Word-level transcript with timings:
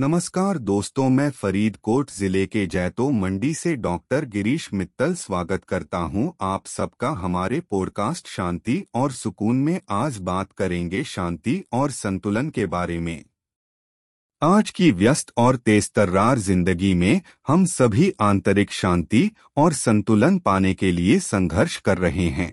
नमस्कार 0.00 0.58
दोस्तों, 0.58 1.08
मैं 1.08 1.30
फरीदकोट 1.30 2.10
ज़िले 2.10 2.46
के 2.46 2.64
जैतो 2.66 3.08
मंडी 3.10 3.52
से 3.54 3.74
डॉक्टर 3.76 4.24
गिरीश 4.24 4.68
मित्तल 4.74 5.14
स्वागत 5.14 5.64
करता 5.64 5.98
हूँ। 5.98 6.34
आप 6.40 6.66
सबका 6.66 7.08
हमारे 7.10 7.58
पॉडकास्ट 7.60 8.28
शांति 8.28 8.82
और 8.94 9.12
सुकून 9.12 9.56
में 9.56 9.80
आज 9.90 10.18
बात 10.18 10.52
करेंगे 10.52 11.02
शांति 11.04 11.62
और 11.72 11.90
संतुलन 11.90 12.50
के 12.50 12.66
बारे 12.66 12.98
में। 12.98 13.24
आज 14.42 14.70
की 14.70 14.90
व्यस्त 14.90 15.32
और 15.36 15.56
तेज 15.56 15.90
तर्रार 15.92 16.38
ज़िंदगी 16.38 16.92
में 16.94 17.20
हम 17.48 17.64
सभी 17.64 18.12
आंतरिक 18.20 18.72
शांति 18.72 19.30
और 19.56 19.72
संतुलन 19.72 20.38
पाने 20.38 20.74
के 20.74 20.92
लिए 20.92 21.18
संघर्ष 21.20 21.76
कर 21.76 21.98
रहे 21.98 22.28
हैं। 22.28 22.52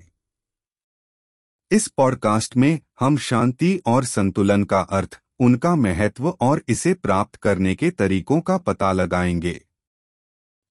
इस 1.72 1.88
पॉडकास्ट 1.88 2.58
में 2.58 2.80
हम 3.00 3.18
शांति 3.18 3.80
और 3.86 4.06
संतुलन 4.06 4.64
का 4.64 4.80
अर्थ 4.80 5.20
उनका 5.40 5.76
महत्व 5.76 6.30
और 6.30 6.64
इसे 6.68 6.94
प्राप्त 6.94 7.36
करने 7.36 7.76
के 7.76 7.92
तरीकों 7.92 8.42
का 8.42 8.58
पता 8.58 8.92
लगाएँगे। 8.92 9.66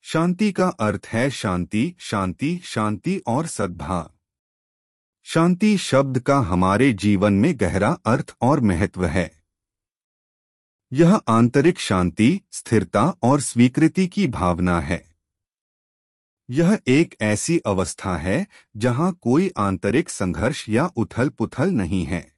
शांति 0.02 0.52
का 0.52 0.68
अर्थ 0.68 1.06
है 1.06 1.30
शांति 1.30 1.96
शांति 1.98 2.60
शांति 2.64 3.22
और 3.26 3.46
सद्भाव। 3.46 4.10
शांति 5.22 5.78
शब्द 5.78 6.18
का 6.18 6.38
हमारे 6.38 6.92
जीवन 6.92 7.32
में 7.32 7.60
गहरा 7.60 7.98
अर्थ 8.06 8.36
और 8.40 8.60
महत्व 8.60 9.04
है। 9.04 9.42
यह 10.92 11.14
आंतरिक 11.14 11.78
शांति, 11.78 12.40
स्थिरता 12.52 13.16
और 13.22 13.40
स्वीकृति 13.40 14.06
की 14.06 14.26
भावना 14.26 14.80
है। 14.80 15.14
यह 16.50 16.78
एक 16.86 17.16
ऐसी 17.20 17.58
अवस्था 17.58 18.16
है 18.16 18.46
जहाँ 18.76 19.12
कोई 19.12 19.52
आंतरिक 19.56 20.10
संघर्ष 20.10 20.68
या 20.68 20.90
उथल 20.96 21.28
पुथल 21.28 21.70
नहीं 21.70 22.04
है। 22.04 22.33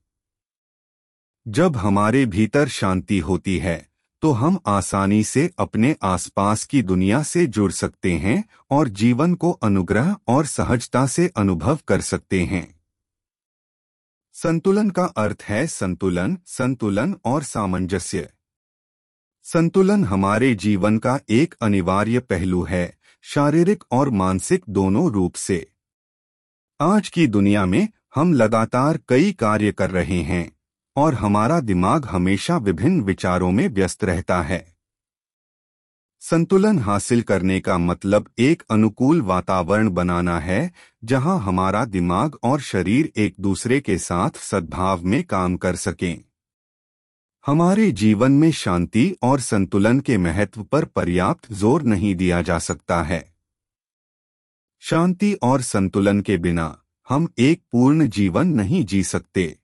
जब 1.49 1.77
हमारे 1.77 2.27
भीतर 2.27 2.69
शांति 2.69 3.19
होती 3.19 3.59
है 3.59 3.89
तो 4.23 4.33
हम 4.33 4.59
आसानी 4.67 5.25
से 5.25 5.51
अपने 5.59 5.97
आसपास 6.03 6.65
की 6.65 6.83
दुनिया 6.83 7.23
से 7.23 7.47
जुड़ 7.47 7.73
सकते 7.73 8.13
हैं 8.13 8.45
और 8.71 8.89
जीवन 8.89 9.35
को 9.35 9.51
अनुग्रह 9.51 10.17
और 10.29 10.47
सहजता 10.47 11.07
से 11.07 11.31
अनुभव 11.37 11.79
कर 11.89 12.01
सकते 12.01 12.45
हैं। 12.45 12.81
संतुलन 14.33 14.91
का 14.91 15.05
अर्थ 15.05 15.43
है 15.43 15.67
संतुलन 15.67 16.39
संतुलन 16.47 17.17
और 17.25 17.43
सामंजस्य। 17.43 18.31
संतुलन 19.43 20.05
हमारे 20.05 20.55
जीवन 20.55 20.99
का 20.99 21.21
एक 21.29 21.55
अनिवार्य 21.63 22.21
पहलू 22.21 22.63
है, 22.63 22.99
शारीरिक 23.23 23.85
और 23.91 24.11
मानसिक 24.11 24.65
दोनों 24.69 25.11
रूप 25.13 25.35
से। 25.35 25.71
आज 26.81 27.09
की 27.09 27.27
दुनिया 27.27 27.67
में 27.67 27.89
हम 28.15 28.33
लगातार 28.33 28.99
कई 29.09 29.33
कार्य 29.33 29.73
कर 29.73 29.91
रहे 29.91 30.23
हैं। 30.23 30.56
और 30.97 31.15
हमारा 31.15 31.61
दिमाग 31.61 32.07
हमेशा 32.07 32.57
विभिन्न 32.57 33.01
विचारों 33.01 33.51
में 33.51 33.69
व्यस्त 33.69 34.05
रहता 34.05 34.43
है। 34.43 34.77
संतुलन 36.21 36.79
हासिल 36.79 37.23
करने 37.23 37.61
का 37.61 37.79
मतलब 37.79 38.29
एक 38.39 38.63
अनुकूल 38.71 39.23
वातावरण 39.23 39.89
बनाना 39.89 40.39
है, 40.39 40.73
जहाँ 41.05 41.39
हमारा 41.41 41.85
दिमाग 41.85 42.39
और 42.43 42.61
शरीर 42.61 43.13
एक 43.17 43.35
दूसरे 43.41 43.81
के 43.81 43.99
साथ 43.99 44.31
सद्भाव 44.31 45.05
में 45.05 45.25
काम 45.25 45.57
कर 45.57 45.77
सकें। 45.77 46.25
हमारे 47.47 47.93
जीवन 47.93 48.33
में 48.33 48.51
शांति 48.51 49.17
और 49.23 49.41
संतुलन 49.41 50.01
के 50.01 50.19
महत्व 50.19 50.63
पर 50.63 50.85
पर्याप्त 50.85 51.53
ज़ोर 51.53 51.83
नहीं 51.83 52.15
दिया 52.15 52.43
जा 52.43 52.59
सकता 52.59 53.03
है। 53.03 53.35
शांति 54.81 55.33
और 55.43 55.63
संतुलन 55.63 56.21
के 56.21 56.37
बिना 56.37 56.83
हम 57.09 57.29
एक 57.39 57.63
पूर्ण 57.73 58.09
जीवन 58.09 58.47
नहीं 58.47 58.85
जी 58.85 59.03
सकते। 59.05 59.59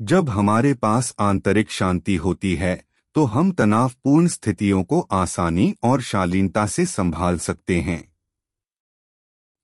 जब 0.00 0.28
हमारे 0.28 0.72
पास 0.74 1.14
आंतरिक 1.20 1.70
शांति 1.70 2.16
होती 2.16 2.54
है 2.54 2.74
तो 3.14 3.24
हम 3.24 3.50
तनावपूर्ण 3.52 4.26
स्थितियों 4.26 4.82
को 4.84 5.00
आसानी 5.00 5.74
और 5.82 6.02
शालीनता 6.02 6.66
से 6.66 6.84
संभाल 6.86 7.38
सकते 7.38 7.80
हैं। 7.80 8.02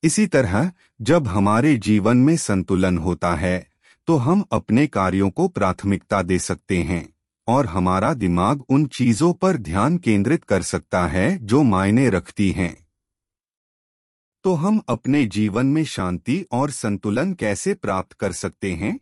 इसी 0.02 0.26
तरह, 0.26 0.70
जब 1.00 1.26
हमारे 1.28 1.74
जीवन 1.76 2.16
में 2.16 2.36
संतुलन 2.36 2.98
होता 2.98 3.34
है 3.34 3.66
तो 4.08 4.16
हम 4.16 4.44
अपने 4.52 4.86
कार्यों 4.86 5.28
को 5.30 5.48
प्राथमिकता 5.48 6.22
दे 6.22 6.38
सकते 6.38 6.78
हैं, 6.78 7.08
और 7.48 7.66
हमारा 7.66 8.12
दिमाग 8.14 8.62
उन 8.68 8.86
चीज़ों 8.86 9.32
पर 9.32 9.56
ध्यान 9.58 9.98
केंद्रित 9.98 10.44
कर 10.44 10.62
सकता 10.62 11.06
है 11.06 11.38
जो 11.38 11.62
मायने 11.62 12.08
रखती 12.10 12.50
हैं। 12.52 12.76
तो 14.44 14.54
हम 14.54 14.80
अपने 14.88 15.24
जीवन 15.26 15.66
में 15.66 15.84
शांति 15.84 16.44
और 16.52 16.70
संतुलन 16.70 17.32
कैसे 17.34 17.74
प्राप्त 17.74 18.12
कर 18.12 18.32
सकते 18.32 18.72
हैं? 18.74 18.98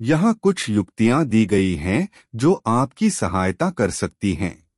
यहाँ 0.00 0.34
कुछ 0.34 0.68
युक्तियाँ 0.70 1.24
दी 1.24 1.46
गई 1.46 1.74
हैं 1.74 2.08
जो 2.34 2.52
आपकी 2.66 3.10
सहायता 3.10 3.70
कर 3.70 3.90
सकती 3.90 4.32
हैं। 4.34 4.68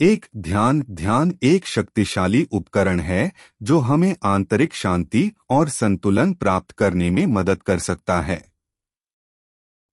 एक, 0.00 0.26
ध्यान। 0.36 0.84
ध्यान 0.90 1.38
एक 1.42 1.66
शक्तिशाली 1.66 2.46
उपकरण 2.52 3.00
है 3.00 3.32
जो 3.62 3.78
हमें 3.78 4.16
आंतरिक 4.24 4.74
शांति 4.74 5.30
और 5.50 5.68
संतुलन 5.68 6.34
प्राप्त 6.34 6.70
करने 6.70 7.10
में 7.10 7.26
मदद 7.26 7.62
कर 7.62 7.78
सकता 7.78 8.20
है। 8.20 8.44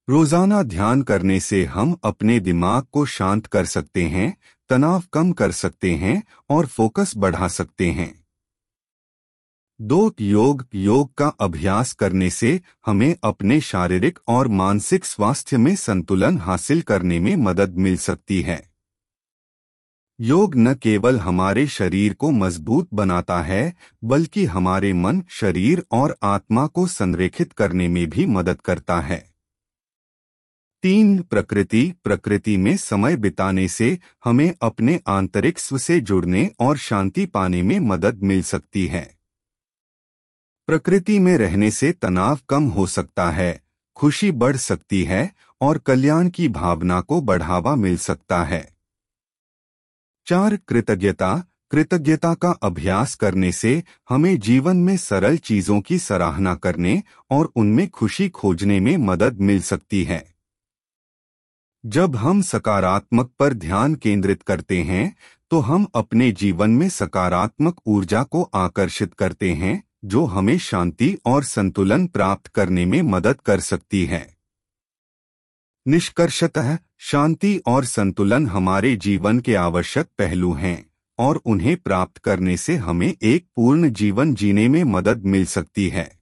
रोज़ाना 0.09 0.63
ध्यान 0.63 1.01
करने 1.01 1.39
से 1.39 1.65
हम 1.65 1.97
अपने 2.03 2.39
दिमाग 2.39 2.83
को 2.83 3.05
शांत 3.05 3.47
कर 3.47 3.65
सकते 3.65 4.03
हैं, 4.03 4.37
तनाव 4.69 5.03
कम 5.13 5.31
कर 5.31 5.51
सकते 5.51 5.95
हैं 5.95 6.23
और 6.49 6.65
फोकस 6.65 7.13
बढ़ा 7.17 7.47
सकते 7.47 7.91
हैं। 7.91 8.20
दो 9.81 10.15
योग 10.21 10.65
योग 10.75 11.13
का 11.13 11.27
अभ्यास 11.27 11.93
करने 11.93 12.29
से 12.29 12.61
हमें 12.85 13.15
अपने 13.23 13.61
शारीरिक 13.61 14.19
और 14.27 14.47
मानसिक 14.47 15.05
स्वास्थ्य 15.05 15.57
में 15.57 15.75
संतुलन 15.75 16.37
हासिल 16.37 16.81
करने 16.81 17.19
में 17.19 17.35
मदद 17.35 17.77
मिल 17.77 17.97
सकती 17.97 18.41
है। 18.41 18.71
योग 20.19 20.55
न 20.55 20.73
केवल 20.73 21.19
हमारे 21.19 21.67
शरीर 21.67 22.13
को 22.13 22.31
मज़बूत 22.31 22.89
बनाता 22.93 23.41
है, 23.41 23.75
बल्कि 24.03 24.45
हमारे 24.45 24.93
मन, 24.93 25.23
शरीर 25.29 25.85
और 25.91 26.17
आत्मा 26.23 26.67
को 26.67 26.87
संरेखित 26.87 27.53
करने 27.53 27.87
में 27.87 28.09
भी 28.09 28.25
मदद 28.25 28.61
करता 28.61 28.99
है। 28.99 29.33
तीन 30.81 31.21
प्रकृति 31.21 31.93
प्रकृति 32.03 32.57
में 32.57 32.77
समय 32.77 33.15
बिताने 33.15 33.67
से 33.67 33.99
हमें 34.23 34.53
अपने 34.61 34.99
आंतरिक 35.07 35.59
स्व 35.59 35.77
से 35.77 35.99
जुड़ने 35.99 36.51
और 36.59 36.77
शांति 36.77 37.25
पाने 37.25 37.61
में 37.61 37.79
मदद 37.79 38.23
मिल 38.23 38.41
सकती 38.41 38.87
है। 38.87 39.20
प्रकृति 40.67 41.19
में 41.19 41.37
रहने 41.37 41.71
से 41.71 41.91
तनाव 41.91 42.39
कम 42.49 42.63
हो 42.63 42.87
सकता 42.87 43.29
है, 43.31 43.61
खुशी 43.95 44.31
बढ़ 44.31 44.55
सकती 44.55 45.03
है 45.03 45.35
और 45.61 45.77
कल्याण 45.77 46.29
की 46.29 46.47
भावना 46.47 47.01
को 47.01 47.21
बढ़ावा 47.21 47.75
मिल 47.75 47.97
सकता 47.97 48.43
है। 48.43 48.67
चार, 50.27 50.55
कृतज्ञता। 50.55 51.43
कृतज्ञता 51.71 52.33
का 52.33 52.49
अभ्यास 52.51 53.15
करने 53.15 53.51
से 53.51 53.83
हमें 54.09 54.39
जीवन 54.39 54.77
में 54.77 54.97
सरल 54.97 55.37
चीज़ों 55.37 55.81
की 55.81 55.99
सराहना 55.99 56.55
करने 56.55 57.03
और 57.29 57.51
उनमें 57.55 57.89
खुशी 57.89 58.29
खोजने 58.29 58.79
में 58.79 58.97
मदद 58.97 59.39
मिल 59.39 59.61
सकती 59.61 60.03
है। 60.03 60.35
जब 61.85 62.15
हम 62.15 62.41
सकारात्मक 62.41 63.31
पर 63.39 63.53
ध्यान 63.53 63.95
केंद्रित 63.95 64.41
करते 64.41 64.81
हैं 64.83 65.15
तो 65.51 65.59
हम 65.59 65.87
अपने 65.95 66.31
जीवन 66.31 66.69
में 66.69 66.89
सकारात्मक 66.89 67.81
ऊर्जा 67.87 68.23
को 68.23 68.43
आकर्षित 68.43 69.13
करते 69.13 69.53
हैं 69.53 69.83
जो 70.05 70.25
हमें 70.25 70.57
शांति 70.57 71.17
और 71.25 71.43
संतुलन 71.43 72.07
प्राप्त 72.07 72.47
करने 72.47 72.85
में 72.85 73.01
मदद 73.01 73.41
कर 73.41 73.59
सकती 73.59 74.05
है। 74.05 74.37
निष्कर्षतः, 75.87 76.77
शांति 76.97 77.61
और 77.65 77.85
संतुलन 77.85 78.47
हमारे 78.47 78.95
जीवन 78.95 79.39
के 79.39 79.55
आवश्यक 79.55 80.07
पहलू 80.17 80.53
हैं, 80.53 80.91
और 81.17 81.35
उन्हें 81.35 81.77
प्राप्त 81.77 82.17
करने 82.17 82.57
से 82.57 82.75
हमें 82.75 83.15
एक 83.21 83.47
पूर्ण 83.55 83.89
जीवन 83.89 84.35
जीने 84.35 84.67
में 84.67 84.83
मदद 84.83 85.25
मिल 85.25 85.45
सकती 85.45 85.89
है। 85.89 86.21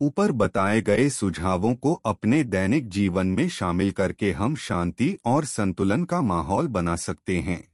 ऊपर 0.00 0.32
बताए 0.32 0.80
गए 0.80 1.08
सुझावों 1.08 1.74
को 1.74 1.94
अपने 1.94 2.44
दैनिक 2.44 2.88
जीवन 2.88 3.26
में 3.26 3.48
शामिल 3.48 3.90
करके 3.90 4.32
हम 4.32 4.56
शांति 4.56 5.18
और 5.24 5.44
संतुलन 5.44 6.04
का 6.04 6.20
माहौल 6.20 6.66
बना 6.66 6.96
सकते 6.96 7.40
हैं। 7.40 7.69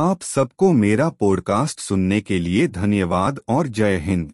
आप 0.00 0.22
सबको 0.22 0.72
मेरा 0.72 1.08
पॉडकास्ट 1.08 1.80
सुनने 1.80 2.20
के 2.20 2.38
लिए 2.38 2.66
धन्यवाद 2.68 3.40
और 3.48 3.66
जय 3.68 3.96
हिंद। 3.96 4.32